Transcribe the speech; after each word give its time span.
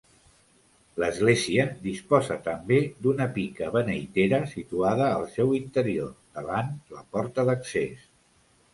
L'església 1.03 1.65
disposa 1.83 2.37
també 2.47 2.79
d'una 3.05 3.29
pica 3.37 3.69
beneitera 3.77 4.41
situada 4.57 5.13
al 5.21 5.31
seu 5.37 5.57
interior, 5.63 6.13
davant 6.41 6.77
la 6.99 7.09
porta 7.17 7.51
d'accés. 7.53 8.13